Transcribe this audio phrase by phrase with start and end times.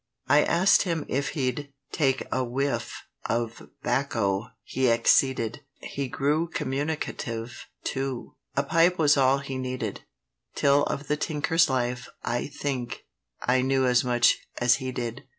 [0.27, 7.67] I ask'd him if he'd take a whiff Of 'bacco; he acceded; He grew communicative
[7.83, 10.01] too, (A pipe was all he needed,)
[10.55, 13.05] Till of the tinker's life, I think,
[13.43, 15.25] I knew as much as he did.